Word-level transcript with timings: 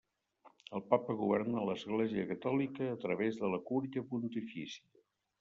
El 0.77 0.81
papa 0.93 1.15
governa 1.19 1.65
l'Església 1.71 2.23
Catòlica 2.31 2.89
a 2.95 2.97
través 3.05 3.39
de 3.43 3.53
la 3.53 3.61
Cúria 3.69 4.05
Pontifícia. 4.11 5.07